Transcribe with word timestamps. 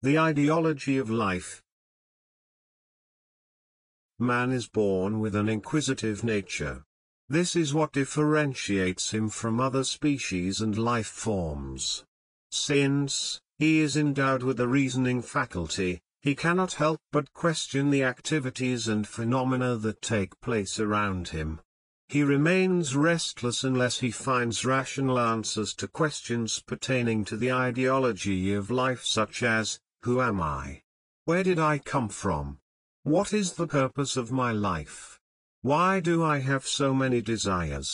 The 0.00 0.16
ideology 0.16 0.96
of 0.96 1.10
life. 1.10 1.60
Man 4.20 4.52
is 4.52 4.68
born 4.68 5.18
with 5.18 5.34
an 5.34 5.48
inquisitive 5.48 6.22
nature. 6.22 6.84
This 7.28 7.56
is 7.56 7.74
what 7.74 7.94
differentiates 7.94 9.12
him 9.12 9.28
from 9.28 9.58
other 9.58 9.82
species 9.82 10.60
and 10.60 10.78
life 10.78 11.08
forms. 11.08 12.04
Since 12.52 13.40
he 13.58 13.80
is 13.80 13.96
endowed 13.96 14.44
with 14.44 14.60
a 14.60 14.68
reasoning 14.68 15.20
faculty, 15.20 16.00
he 16.22 16.36
cannot 16.36 16.74
help 16.74 17.00
but 17.10 17.32
question 17.32 17.90
the 17.90 18.04
activities 18.04 18.86
and 18.86 19.14
phenomena 19.16 19.74
that 19.78 20.00
take 20.00 20.40
place 20.40 20.78
around 20.78 21.26
him. 21.26 21.58
He 22.08 22.22
remains 22.22 22.94
restless 22.96 23.64
unless 23.64 23.98
he 23.98 24.12
finds 24.12 24.64
rational 24.64 25.18
answers 25.18 25.74
to 25.74 25.88
questions 25.88 26.62
pertaining 26.66 27.24
to 27.24 27.36
the 27.36 27.52
ideology 27.52 28.54
of 28.54 28.70
life, 28.70 29.04
such 29.04 29.42
as, 29.42 29.76
who 30.08 30.22
am 30.22 30.40
I? 30.40 30.80
Where 31.26 31.44
did 31.46 31.58
I 31.58 31.76
come 31.76 32.08
from? 32.08 32.44
What 33.14 33.30
is 33.38 33.48
the 33.52 33.72
purpose 33.80 34.14
of 34.22 34.38
my 34.42 34.52
life? 34.52 35.20
Why 35.70 36.00
do 36.00 36.16
I 36.34 36.38
have 36.50 36.74
so 36.80 36.88
many 37.02 37.20
desires? 37.20 37.90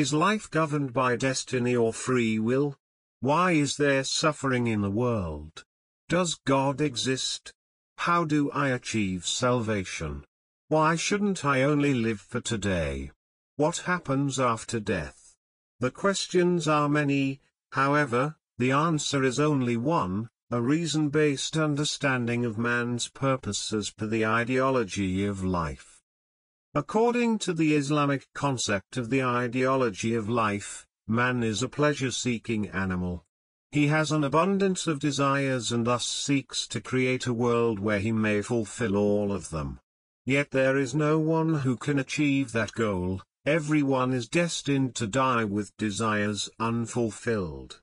Is 0.00 0.22
life 0.26 0.46
governed 0.58 0.92
by 0.92 1.10
destiny 1.14 1.76
or 1.84 1.92
free 1.92 2.34
will? 2.48 2.68
Why 3.20 3.46
is 3.64 3.76
there 3.82 4.12
suffering 4.22 4.66
in 4.74 4.80
the 4.86 4.98
world? 5.04 5.62
Does 6.16 6.34
God 6.54 6.80
exist? 6.80 7.52
How 8.06 8.20
do 8.24 8.40
I 8.50 8.66
achieve 8.78 9.32
salvation? 9.44 10.24
Why 10.74 10.90
shouldn't 10.96 11.44
I 11.44 11.56
only 11.62 11.92
live 12.08 12.22
for 12.32 12.42
today? 12.52 13.12
What 13.62 13.86
happens 13.92 14.40
after 14.52 14.86
death? 14.96 15.18
The 15.84 15.92
questions 16.04 16.72
are 16.78 16.96
many, 17.00 17.24
however, 17.82 18.22
the 18.64 18.72
answer 18.88 19.22
is 19.22 19.46
only 19.50 19.76
one, 19.76 20.16
a 20.52 20.62
reason-based 20.62 21.56
understanding 21.56 22.44
of 22.44 22.56
man's 22.56 23.08
purposes 23.08 23.90
per 23.90 24.06
the 24.06 24.24
ideology 24.24 25.24
of 25.26 25.42
life. 25.42 26.00
According 26.72 27.40
to 27.40 27.52
the 27.52 27.74
Islamic 27.74 28.28
concept 28.32 28.96
of 28.96 29.10
the 29.10 29.24
ideology 29.24 30.14
of 30.14 30.28
life, 30.28 30.86
man 31.08 31.42
is 31.42 31.64
a 31.64 31.68
pleasure-seeking 31.68 32.68
animal. 32.68 33.24
He 33.72 33.88
has 33.88 34.12
an 34.12 34.22
abundance 34.22 34.86
of 34.86 35.00
desires 35.00 35.72
and 35.72 35.84
thus 35.84 36.06
seeks 36.06 36.68
to 36.68 36.80
create 36.80 37.26
a 37.26 37.34
world 37.34 37.80
where 37.80 37.98
he 37.98 38.12
may 38.12 38.40
fulfill 38.40 38.96
all 38.96 39.32
of 39.32 39.50
them. 39.50 39.80
Yet 40.26 40.52
there 40.52 40.78
is 40.78 40.94
no 40.94 41.18
one 41.18 41.54
who 41.66 41.76
can 41.76 41.98
achieve 41.98 42.52
that 42.52 42.70
goal. 42.70 43.20
Everyone 43.46 44.12
is 44.12 44.28
destined 44.28 44.94
to 44.94 45.08
die 45.08 45.42
with 45.42 45.76
desires 45.76 46.48
unfulfilled. 46.60 47.80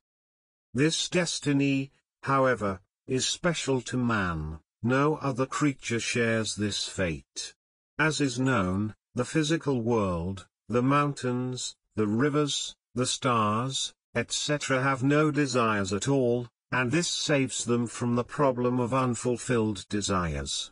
This 0.73 1.09
destiny, 1.09 1.91
however, 2.23 2.79
is 3.07 3.25
special 3.25 3.81
to 3.81 3.97
man. 3.97 4.59
No 4.81 5.17
other 5.17 5.45
creature 5.45 5.99
shares 5.99 6.55
this 6.55 6.87
fate. 6.87 7.53
As 7.99 8.19
is 8.19 8.39
known, 8.39 8.95
the 9.13 9.25
physical 9.25 9.81
world, 9.81 10.47
the 10.67 10.81
mountains, 10.81 11.75
the 11.95 12.07
rivers, 12.07 12.75
the 12.95 13.05
stars, 13.05 13.93
etc. 14.15 14.81
have 14.81 15.03
no 15.03 15.31
desires 15.31 15.93
at 15.93 16.07
all, 16.07 16.47
and 16.71 16.91
this 16.91 17.09
saves 17.09 17.63
them 17.65 17.87
from 17.87 18.15
the 18.15 18.23
problem 18.23 18.79
of 18.79 18.93
unfulfilled 18.93 19.85
desires. 19.89 20.71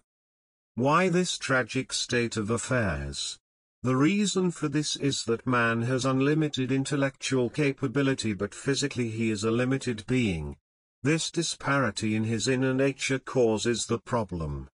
Why 0.76 1.10
this 1.10 1.38
tragic 1.38 1.94
state 1.94 2.38
of 2.38 2.50
affairs? 2.50 3.38
The 3.84 3.96
reason 3.96 4.52
for 4.52 4.70
this 4.70 4.96
is 4.96 5.24
that 5.26 5.48
man 5.48 5.82
has 5.84 6.06
unlimited 6.06 6.72
intellectual 6.72 7.50
capability, 7.50 8.34
but 8.34 8.54
physically 8.54 9.10
he 9.10 9.32
is 9.32 9.44
a 9.44 9.52
limited 9.52 10.06
being, 10.08 10.56
this 11.04 11.32
disparity 11.32 12.16
in 12.16 12.26
his 12.26 12.48
inner 12.48 12.74
nature 12.76 13.18
causes 13.18 13.88
the 13.88 13.98
problem. 13.98 14.68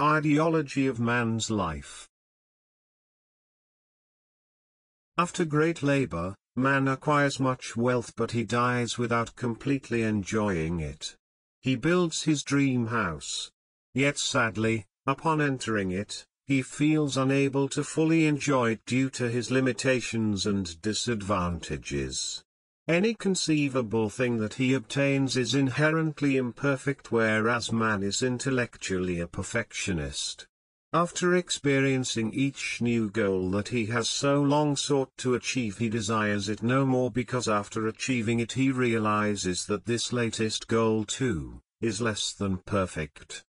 Ideology 0.00 0.86
of 0.86 0.98
man's 0.98 1.50
life. 1.50 2.08
After 5.18 5.44
great 5.44 5.82
labor, 5.82 6.34
man 6.56 6.88
acquires 6.88 7.38
much 7.38 7.76
wealth, 7.76 8.10
but 8.16 8.30
he 8.30 8.42
dies 8.42 8.96
without 8.96 9.36
completely 9.36 10.00
enjoying 10.00 10.80
it. 10.80 11.14
He 11.60 11.76
builds 11.76 12.22
his 12.22 12.42
dream 12.42 12.86
house. 12.86 13.50
Yet 13.92 14.18
sadly, 14.18 14.86
upon 15.04 15.40
entering 15.42 15.90
it, 15.90 16.24
he 16.46 16.62
feels 16.62 17.16
unable 17.16 17.68
to 17.70 17.82
fully 17.82 18.26
enjoy 18.26 18.66
it 18.74 18.84
due 18.86 19.10
to 19.18 19.28
his 19.28 19.50
limitations 19.50 20.46
and 20.46 20.80
disadvantages. 20.80 22.38
Any 22.90 23.14
conceivable 23.14 24.10
thing 24.10 24.36
that 24.38 24.54
he 24.54 24.74
obtains 24.74 25.36
is 25.36 25.54
inherently 25.54 26.38
imperfect, 26.38 27.12
whereas 27.12 27.70
man 27.70 28.02
is 28.02 28.24
intellectually 28.24 29.20
a 29.20 29.28
perfectionist. 29.28 30.48
After 30.92 31.36
experiencing 31.36 32.32
each 32.32 32.80
new 32.80 33.08
goal 33.08 33.48
that 33.52 33.68
he 33.68 33.86
has 33.86 34.08
so 34.08 34.42
long 34.42 34.74
sought 34.74 35.16
to 35.18 35.36
achieve, 35.36 35.78
he 35.78 35.88
desires 35.88 36.48
it 36.48 36.64
no 36.64 36.84
more, 36.84 37.12
because 37.12 37.48
after 37.48 37.86
achieving 37.86 38.40
it 38.40 38.50
he 38.50 38.72
realizes 38.72 39.66
that 39.66 39.84
this 39.84 40.12
latest 40.12 40.66
goal 40.66 41.04
too 41.04 41.60
is 41.80 42.00
less 42.00 42.32
than 42.32 42.56
perfect. 42.56 43.44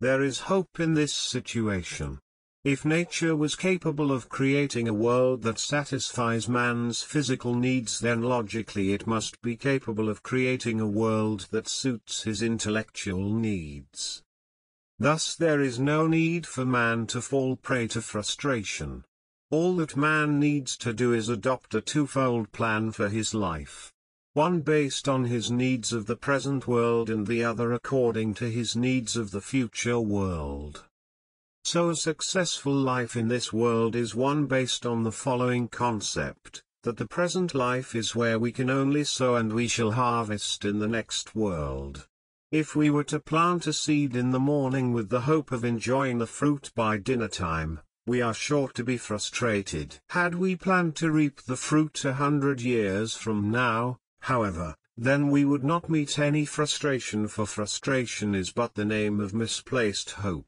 There 0.00 0.22
is 0.22 0.38
hope 0.38 0.80
in 0.80 0.94
this 0.94 1.12
situation. 1.12 2.20
If 2.64 2.84
nature 2.84 3.34
was 3.34 3.56
capable 3.56 4.12
of 4.12 4.28
creating 4.28 4.86
a 4.86 4.94
world 4.94 5.42
that 5.42 5.58
satisfies 5.58 6.48
man's 6.48 7.02
physical 7.02 7.56
needs, 7.56 7.98
then 7.98 8.22
logically 8.22 8.92
it 8.92 9.04
must 9.04 9.42
be 9.42 9.56
capable 9.56 10.08
of 10.08 10.22
creating 10.22 10.78
a 10.78 10.86
world 10.86 11.48
that 11.50 11.66
suits 11.66 12.22
his 12.22 12.40
intellectual 12.40 13.34
needs. 13.34 14.22
Thus 15.00 15.34
there 15.34 15.60
is 15.60 15.80
no 15.80 16.06
need 16.06 16.46
for 16.46 16.64
man 16.64 17.08
to 17.08 17.20
fall 17.20 17.56
prey 17.56 17.88
to 17.88 18.00
frustration. 18.00 19.04
All 19.50 19.74
that 19.78 19.96
man 19.96 20.38
needs 20.38 20.76
to 20.84 20.92
do 20.92 21.14
is 21.14 21.28
adopt 21.28 21.74
a 21.74 21.80
twofold 21.80 22.52
plan 22.52 22.92
for 22.92 23.08
his 23.08 23.34
life, 23.34 23.92
one 24.34 24.60
based 24.60 25.08
on 25.08 25.24
his 25.24 25.50
needs 25.50 25.92
of 25.92 26.06
the 26.06 26.22
present 26.30 26.68
world 26.68 27.10
and 27.10 27.26
the 27.26 27.42
other 27.42 27.72
according 27.72 28.34
to 28.34 28.48
his 28.48 28.76
needs 28.76 29.16
of 29.16 29.32
the 29.32 29.46
future 29.50 29.98
world. 29.98 30.80
So 31.64 31.90
a 31.90 31.96
successful 31.96 32.74
life 32.74 33.16
in 33.16 33.28
this 33.28 33.52
world 33.52 33.94
is 33.94 34.16
one 34.16 34.46
based 34.46 34.84
on 34.84 35.04
the 35.04 35.12
following 35.12 35.68
concept, 35.68 36.60
that 36.82 36.96
the 36.96 37.06
present 37.06 37.54
life 37.54 37.94
is 37.94 38.16
where 38.16 38.40
we 38.40 38.50
can 38.50 38.68
only 38.68 39.04
sow 39.04 39.36
and 39.36 39.52
we 39.52 39.68
shall 39.68 39.92
harvest 39.92 40.64
in 40.64 40.80
the 40.80 40.88
next 40.88 41.36
world. 41.36 42.08
If 42.50 42.74
we 42.74 42.90
were 42.90 43.04
to 43.04 43.20
plant 43.20 43.68
a 43.68 43.72
seed 43.72 44.16
in 44.16 44.32
the 44.32 44.40
morning 44.40 44.92
with 44.92 45.08
the 45.08 45.20
hope 45.20 45.52
of 45.52 45.64
enjoying 45.64 46.18
the 46.18 46.26
fruit 46.26 46.72
by 46.74 46.96
dinner 46.96 47.28
time, 47.28 47.78
we 48.08 48.20
are 48.22 48.34
sure 48.34 48.68
to 48.70 48.82
be 48.82 48.98
frustrated. 48.98 49.94
Had 50.08 50.34
we 50.34 50.56
planned 50.56 50.96
to 50.96 51.12
reap 51.12 51.42
the 51.42 51.56
fruit 51.56 52.04
100 52.04 52.60
years 52.60 53.14
from 53.14 53.52
now, 53.52 53.98
however, 54.20 54.74
then 54.96 55.28
we 55.28 55.44
would 55.44 55.64
not 55.64 55.88
meet 55.88 56.18
any 56.18 56.44
frustration, 56.44 57.28
for 57.28 57.46
frustration 57.46 58.34
is 58.34 58.50
but 58.50 58.74
the 58.74 58.84
name 58.84 59.20
of 59.20 59.32
misplaced 59.32 60.10
hope. 60.10 60.44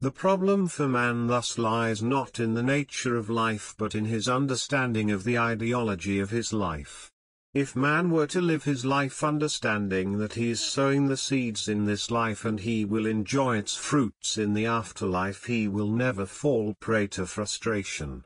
The 0.00 0.12
problem 0.12 0.68
for 0.68 0.86
man 0.86 1.26
thus 1.26 1.58
lies 1.58 2.04
not 2.04 2.38
in 2.38 2.54
the 2.54 2.62
nature 2.62 3.16
of 3.16 3.28
life 3.28 3.74
but 3.76 3.96
in 3.96 4.04
his 4.04 4.28
understanding 4.28 5.10
of 5.10 5.24
the 5.24 5.36
ideology 5.36 6.20
of 6.20 6.30
his 6.30 6.52
life. 6.52 7.10
If 7.52 7.74
man 7.74 8.10
were 8.10 8.28
to 8.28 8.40
live 8.40 8.62
his 8.62 8.84
life 8.86 9.24
understanding 9.24 10.18
that 10.18 10.34
he 10.34 10.50
is 10.50 10.60
sowing 10.60 11.08
the 11.08 11.16
seeds 11.16 11.66
in 11.68 11.84
this 11.84 12.12
life 12.12 12.44
and 12.44 12.60
he 12.60 12.84
will 12.84 13.06
enjoy 13.06 13.56
its 13.56 13.74
fruits 13.74 14.38
in 14.38 14.54
the 14.54 14.66
afterlife, 14.66 15.46
he 15.46 15.66
will 15.66 15.90
never 15.90 16.26
fall 16.26 16.76
prey 16.78 17.08
to 17.16 17.26
frustration. 17.26 18.24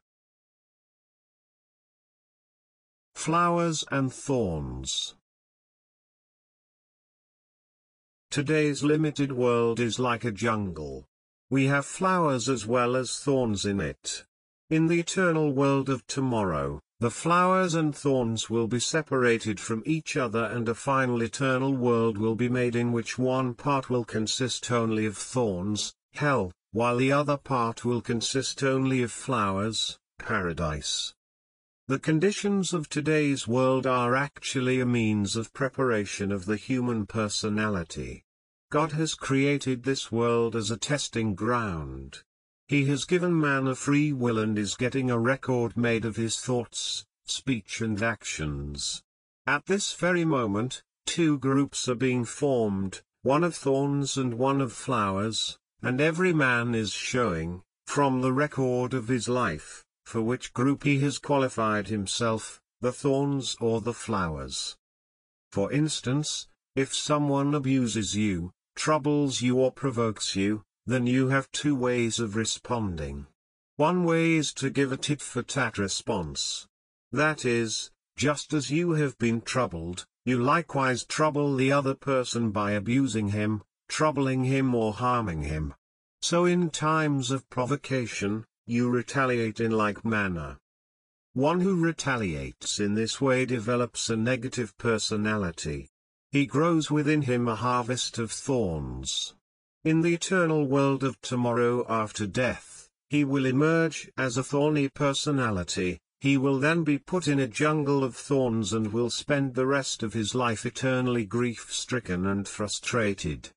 Flowers 3.14 3.82
and 3.90 4.12
thorns. 4.12 5.14
Today's 8.30 8.82
limited 8.82 9.32
world 9.32 9.80
is 9.80 9.98
like 9.98 10.26
a 10.26 10.32
jungle. 10.32 11.00
We 11.54 11.66
have 11.66 11.84
flowers 11.84 12.48
as 12.48 12.64
well 12.66 12.96
as 12.96 13.18
thorns 13.18 13.66
in 13.66 13.78
it. 13.78 14.24
In 14.70 14.86
the 14.86 15.00
eternal 15.00 15.50
world 15.52 15.90
of 15.90 16.06
tomorrow, 16.06 16.80
the 17.00 17.10
flowers 17.10 17.74
and 17.74 17.94
thorns 17.94 18.48
will 18.48 18.66
be 18.66 18.80
separated 18.80 19.60
from 19.60 19.82
each 19.84 20.16
other, 20.16 20.44
and 20.44 20.66
a 20.66 20.74
final 20.74 21.20
eternal 21.20 21.74
world 21.74 22.16
will 22.16 22.34
be 22.36 22.48
made 22.48 22.74
in 22.74 22.90
which 22.90 23.18
one 23.18 23.52
part 23.52 23.90
will 23.90 24.06
consist 24.14 24.72
only 24.72 25.04
of 25.04 25.18
thorns, 25.18 25.92
hell, 26.14 26.52
while 26.72 26.96
the 26.96 27.12
other 27.12 27.36
part 27.36 27.84
will 27.84 28.00
consist 28.00 28.62
only 28.62 29.02
of 29.02 29.12
flowers, 29.12 29.98
paradise. 30.18 31.12
The 31.86 32.02
conditions 32.10 32.72
of 32.72 32.88
today's 32.88 33.46
world 33.46 33.86
are 33.86 34.16
actually 34.16 34.80
a 34.80 34.92
means 34.98 35.36
of 35.36 35.52
preparation 35.52 36.32
of 36.32 36.46
the 36.46 36.60
human 36.68 37.04
personality. 37.04 38.20
God 38.72 38.92
has 38.92 39.14
created 39.14 39.84
this 39.84 40.10
world 40.10 40.56
as 40.56 40.70
a 40.70 40.78
testing 40.78 41.34
ground. 41.34 42.22
He 42.68 42.86
has 42.86 43.04
given 43.04 43.38
man 43.38 43.66
a 43.66 43.74
free 43.74 44.14
will 44.14 44.38
and 44.38 44.56
is 44.58 44.76
getting 44.76 45.10
a 45.10 45.18
record 45.18 45.76
made 45.76 46.06
of 46.06 46.16
his 46.16 46.40
thoughts, 46.40 47.04
speech 47.26 47.82
and 47.82 48.02
actions. 48.02 49.02
At 49.46 49.66
this 49.66 49.92
very 49.92 50.24
moment, 50.24 50.82
two 51.04 51.38
groups 51.38 51.86
are 51.90 52.00
being 52.06 52.24
formed, 52.24 53.02
one 53.20 53.44
of 53.44 53.54
thorns 53.54 54.16
and 54.16 54.38
one 54.38 54.62
of 54.62 54.72
flowers, 54.72 55.58
and 55.82 56.00
every 56.00 56.32
man 56.32 56.74
is 56.74 56.92
showing, 56.92 57.60
from 57.86 58.22
the 58.22 58.32
record 58.32 58.94
of 58.94 59.06
his 59.06 59.28
life, 59.28 59.84
for 60.06 60.22
which 60.22 60.54
group 60.54 60.82
he 60.82 60.98
has 61.00 61.18
qualified 61.18 61.88
himself, 61.88 62.58
the 62.80 62.90
thorns 62.90 63.54
or 63.60 63.82
the 63.82 63.92
flowers. 63.92 64.78
For 65.50 65.70
instance, 65.70 66.48
if 66.74 66.94
someone 66.94 67.54
abuses 67.54 68.16
you, 68.16 68.50
troubles 68.74 69.42
you 69.42 69.58
or 69.60 69.70
provokes 69.70 70.34
you, 70.36 70.62
then 70.86 71.06
you 71.06 71.28
have 71.28 71.52
two 71.60 71.74
ways 71.86 72.18
of 72.18 72.36
responding. 72.36 73.26
One 73.76 74.04
way 74.04 74.22
is 74.34 74.52
to 74.60 74.76
give 74.78 74.92
a 74.92 74.96
tit-for-tat 74.96 75.78
response. 75.78 76.66
That 77.22 77.44
is, 77.44 77.90
just 78.16 78.52
as 78.52 78.70
you 78.70 78.92
have 78.92 79.16
been 79.18 79.40
troubled, 79.40 80.06
you 80.24 80.38
likewise 80.38 81.04
trouble 81.04 81.56
the 81.56 81.72
other 81.72 81.94
person 81.94 82.50
by 82.50 82.72
abusing 82.72 83.28
him, 83.28 83.62
troubling 83.88 84.44
him 84.44 84.74
or 84.74 84.92
harming 84.92 85.42
him. 85.42 85.74
So 86.22 86.44
in 86.44 86.68
times 86.70 87.30
of 87.30 87.48
provocation, 87.50 88.44
you 88.66 88.88
retaliate 88.90 89.60
in 89.60 89.72
like 89.84 90.04
manner. 90.04 90.58
One 91.34 91.60
who 91.60 91.76
retaliates 91.84 92.78
in 92.78 92.94
this 92.94 93.20
way 93.20 93.46
develops 93.46 94.10
a 94.10 94.16
negative 94.16 94.76
personality. 94.78 95.80
He 96.32 96.46
grows 96.46 96.90
within 96.90 97.20
him 97.20 97.46
a 97.46 97.54
harvest 97.54 98.18
of 98.18 98.32
thorns. 98.32 99.34
In 99.84 100.00
the 100.00 100.14
eternal 100.14 100.64
world 100.64 101.04
of 101.04 101.20
tomorrow 101.20 101.86
after 101.86 102.26
death, 102.26 102.88
he 103.10 103.22
will 103.22 103.44
emerge 103.44 104.10
as 104.16 104.38
a 104.38 104.42
thorny 104.42 104.88
personality. 104.88 106.00
He 106.20 106.38
will 106.38 106.58
then 106.58 106.84
be 106.84 106.96
put 106.96 107.28
in 107.28 107.40
a 107.40 107.46
jungle 107.46 108.02
of 108.02 108.16
thorns 108.16 108.72
and 108.72 108.94
will 108.94 109.10
spend 109.10 109.54
the 109.54 109.66
rest 109.66 110.02
of 110.02 110.14
his 110.14 110.34
life 110.34 110.64
eternally 110.64 111.26
grief-stricken 111.26 112.26
and 112.26 112.48
frustrated. 112.48 113.50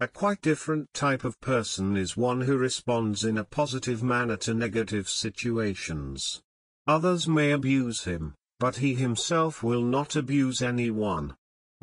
A 0.00 0.08
quite 0.08 0.42
different 0.42 0.92
type 0.92 1.24
of 1.24 1.40
person 1.40 1.96
is 1.96 2.18
one 2.18 2.42
who 2.42 2.58
responds 2.58 3.24
in 3.24 3.38
a 3.38 3.44
positive 3.44 4.02
manner 4.02 4.36
to 4.48 4.52
negative 4.52 5.08
situations. 5.08 6.42
Others 6.86 7.28
may 7.28 7.52
abuse 7.52 8.04
him, 8.04 8.34
but 8.58 8.76
he 8.76 8.92
himself 8.92 9.62
will 9.62 9.84
not 9.84 10.16
abuse 10.16 10.60
anyone. 10.60 11.32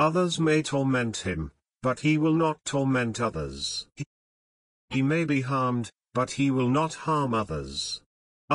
Others 0.04 0.36
may 0.46 0.60
torment 0.68 1.18
him, 1.28 1.42
but 1.88 2.00
he 2.04 2.14
will 2.22 2.38
not 2.42 2.60
torment 2.70 3.18
others. 3.30 3.88
He 4.96 5.02
may 5.12 5.26
be 5.32 5.42
harmed, 5.50 5.88
but 6.20 6.32
he 6.38 6.48
will 6.56 6.72
not 6.78 6.94
harm 7.08 7.34
others. 7.42 7.76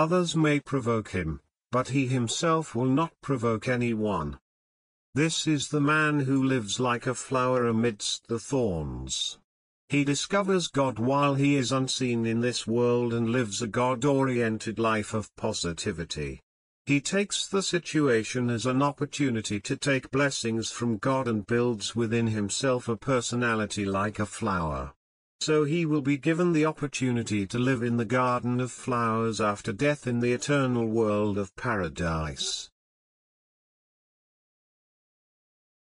Others 0.05 0.33
may 0.47 0.57
provoke 0.73 1.11
him, 1.19 1.31
but 1.77 1.93
he 1.97 2.03
himself 2.07 2.75
will 2.77 2.93
not 3.01 3.13
provoke 3.29 3.69
anyone. 3.77 4.31
This 5.21 5.37
is 5.57 5.69
the 5.75 5.85
man 5.89 6.19
who 6.31 6.51
lives 6.55 6.81
like 6.89 7.07
a 7.07 7.19
flower 7.27 7.61
amidst 7.75 8.27
the 8.33 8.41
thorns. 8.51 9.17
He 9.95 10.05
discovers 10.13 10.73
God 10.81 10.99
while 11.11 11.37
he 11.45 11.53
is 11.63 11.77
unseen 11.81 12.27
in 12.33 12.41
this 12.47 12.67
world 12.79 13.15
and 13.21 13.37
lives 13.39 13.63
a 13.63 13.73
God-oriented 13.81 14.85
life 14.91 15.15
of 15.21 15.31
positivity. 15.45 16.33
He 16.87 17.01
takes 17.01 17.49
the 17.49 17.65
situation 17.65 18.49
as 18.49 18.65
an 18.65 18.81
opportunity 18.81 19.59
to 19.59 19.77
take 19.77 20.13
blessings 20.13 20.71
from 20.71 20.99
God 20.99 21.27
and 21.27 21.45
builds 21.45 21.97
within 21.97 22.29
himself 22.29 22.89
a 22.89 22.95
personality 22.95 23.85
like 23.85 24.21
a 24.21 24.27
flower. 24.27 24.93
So 25.41 25.65
he 25.65 25.85
will 25.85 26.01
be 26.01 26.17
given 26.17 26.53
the 26.53 26.67
opportunity 26.67 27.45
to 27.45 27.59
live 27.59 27.83
in 27.83 27.97
the 27.97 28.05
garden 28.05 28.61
of 28.61 28.71
flowers 28.71 29.41
after 29.41 29.73
death 29.73 30.07
in 30.07 30.21
the 30.21 30.33
eternal 30.33 30.87
world 30.87 31.39
of 31.39 31.55
paradise. 31.57 32.71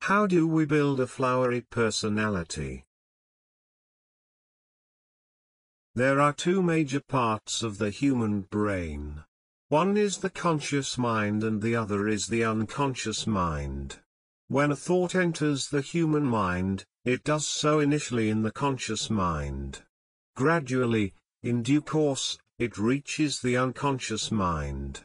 How 0.00 0.26
do 0.26 0.44
we 0.48 0.66
build 0.66 0.98
a 0.98 1.06
flowery 1.06 1.60
personality? 1.60 2.84
There 5.94 6.20
are 6.20 6.32
two 6.32 6.62
major 6.62 7.00
parts 7.00 7.62
of 7.62 7.78
the 7.78 7.90
human 7.90 8.40
brain. 8.42 9.22
One 9.68 9.96
is 9.96 10.18
the 10.18 10.30
conscious 10.30 10.96
mind 10.96 11.42
and 11.42 11.60
the 11.60 11.74
other 11.74 12.06
is 12.06 12.28
the 12.28 12.44
unconscious 12.44 13.26
mind. 13.26 13.96
When 14.46 14.70
a 14.70 14.76
thought 14.76 15.16
enters 15.16 15.66
the 15.68 15.80
human 15.80 16.22
mind, 16.24 16.84
it 17.04 17.24
does 17.24 17.48
so 17.48 17.80
initially 17.80 18.30
in 18.30 18.42
the 18.42 18.52
conscious 18.52 19.10
mind. 19.10 19.80
Gradually, 20.36 21.14
in 21.42 21.64
due 21.64 21.80
course, 21.80 22.38
it 22.60 22.78
reaches 22.78 23.40
the 23.40 23.56
unconscious 23.56 24.30
mind. 24.30 25.00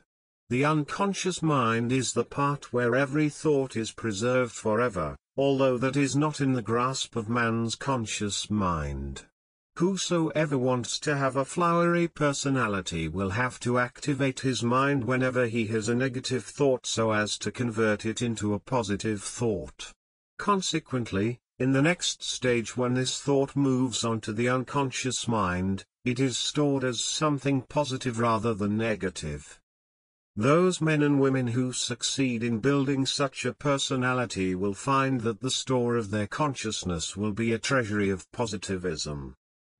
The 0.52 0.64
unconscious 0.66 1.42
mind 1.42 1.92
is 1.92 2.14
the 2.14 2.30
part 2.40 2.72
where 2.72 2.94
every 2.94 3.30
thought 3.30 3.76
is 3.76 4.00
preserved 4.04 4.52
forever, 4.52 5.18
although 5.38 5.80
that 5.80 5.98
is 5.98 6.16
not 6.16 6.40
in 6.40 6.54
the 6.54 6.68
grasp 6.74 7.16
of 7.16 7.38
man's 7.42 7.74
conscious 7.74 8.52
mind. 8.52 9.20
Whosoever 9.82 10.60
wants 10.60 11.00
to 11.06 11.14
have 11.18 11.38
a 11.38 11.44
flowery 11.44 12.08
personality 12.08 13.06
will 13.08 13.32
have 13.32 13.56
to 13.66 13.72
activate 13.80 14.42
his 14.42 14.62
mind 14.62 15.04
whenever 15.04 15.46
he 15.48 15.64
has 15.74 15.90
a 15.90 15.96
negative 16.02 16.44
thought 16.58 16.86
so 16.86 17.06
as 17.12 17.30
to 17.44 17.58
convert 17.62 18.06
it 18.12 18.22
into 18.22 18.54
a 18.54 18.60
positive 18.74 19.24
thought. 19.40 19.80
Consequently, 20.38 21.40
in 21.58 21.74
the 21.74 21.86
next 21.88 22.22
stage 22.38 22.78
when 22.82 22.94
this 22.94 23.20
thought 23.30 23.56
moves 23.70 24.06
onto 24.12 24.32
the 24.34 24.48
unconscious 24.58 25.28
mind, 25.28 25.84
it 26.14 26.20
is 26.20 26.38
stored 26.38 26.84
as 26.92 27.04
something 27.04 27.64
positive 27.64 28.20
rather 28.20 28.54
than 28.54 28.84
negative. 28.86 29.44
Those 30.36 30.82
men 30.92 31.02
and 31.02 31.22
women 31.28 31.54
who 31.58 31.68
succeed 31.74 32.44
in 32.44 32.66
building 32.70 33.08
such 33.18 33.46
a 33.46 33.58
personality 33.70 34.50
will 34.54 34.78
find 34.88 35.22
that 35.22 35.42
the 35.42 35.58
store 35.62 35.96
of 35.96 36.12
their 36.12 36.34
consciousness 36.42 37.18
will 37.18 37.38
be 37.46 37.52
a 37.52 37.64
treasury 37.70 38.12
of 38.12 38.32
positivism. 38.42 39.22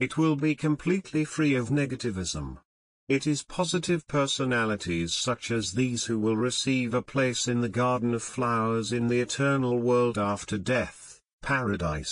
It 0.06 0.18
will 0.20 0.34
be 0.42 0.54
completely 0.62 1.24
free 1.32 1.56
of 1.58 1.70
negativism 1.72 2.48
it 3.16 3.28
is 3.32 3.46
positive 3.56 3.98
personalities 4.12 6.10
will 6.24 6.38
receive 6.44 6.96
a 6.98 7.02
place 7.12 7.48
in 7.50 7.62
garden 7.76 8.18
flowers 8.30 8.94
internal 9.00 9.78
world 9.88 10.18
after 10.32 10.58
death 10.72 11.00
paradise 11.48 12.12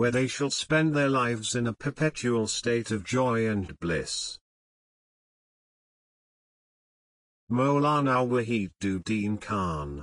where 0.00 0.16
I 0.20 0.28
should 0.36 0.50
spend 0.56 0.94
their 0.94 1.08
life 1.08 1.56
in 1.58 1.72
peaceful 1.98 2.34
state 2.42 2.92
God 3.12 3.72
place 3.80 4.14
مولا 7.62 8.00
نا 8.08 8.20
wait 8.34 8.86
ten 9.08 9.36
Khan 9.46 9.98